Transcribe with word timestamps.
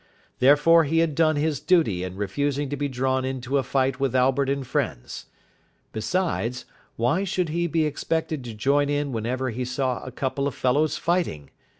Therefore, 0.39 0.85
he 0.85 0.97
had 0.97 1.13
done 1.13 1.35
his 1.35 1.59
duty 1.59 2.03
in 2.03 2.15
refusing 2.15 2.69
to 2.69 2.75
be 2.75 2.87
drawn 2.87 3.23
into 3.23 3.59
a 3.59 3.61
fight 3.61 3.99
with 3.99 4.15
Albert 4.15 4.49
and 4.49 4.65
friends. 4.65 5.27
Besides, 5.93 6.65
why 6.95 7.23
should 7.23 7.49
he 7.49 7.67
be 7.67 7.85
expected 7.85 8.43
to 8.45 8.55
join 8.55 8.89
in 8.89 9.11
whenever 9.11 9.51
he 9.51 9.63
saw 9.63 10.03
a 10.03 10.11
couple 10.11 10.47
of 10.47 10.55
fellows 10.55 10.97
fighting? 10.97 11.51